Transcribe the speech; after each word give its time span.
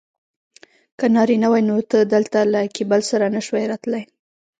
که 0.99 1.05
نارینه 1.15 1.47
وای 1.51 1.63
نو 1.69 1.75
ته 1.91 1.99
دلته 2.13 2.39
له 2.53 2.61
کیبل 2.75 3.01
سره 3.09 3.25
نه 3.35 3.41
شوای 3.45 3.65
راتلای. 3.71 4.03